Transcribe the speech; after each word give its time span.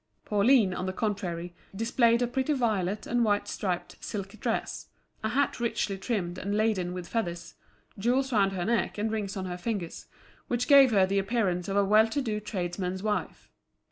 Pauline, 0.25 0.73
on 0.73 0.87
the 0.87 0.93
contrary, 0.93 1.53
displayed 1.75 2.23
a 2.23 2.27
pretty 2.27 2.53
violet 2.53 3.05
and 3.05 3.23
white 3.23 3.47
striped 3.47 4.03
silk 4.03 4.29
dress, 4.39 4.87
a 5.23 5.29
hat 5.29 5.59
richly 5.59 5.95
trimmed 5.95 6.39
and 6.39 6.57
laden 6.57 6.91
with 6.95 7.07
feathers, 7.07 7.53
jewels 7.99 8.33
round 8.33 8.53
her 8.53 8.65
neck 8.65 8.97
and 8.97 9.11
rings 9.11 9.37
on 9.37 9.45
her 9.45 9.59
fingers, 9.59 10.07
which 10.47 10.67
gave 10.67 10.89
her 10.89 11.05
the 11.05 11.19
appearance 11.19 11.67
of 11.67 11.77
a 11.77 11.85
well 11.85 12.07
to 12.07 12.19
do 12.19 12.39
tradesman's 12.39 13.03
wife. 13.03 13.51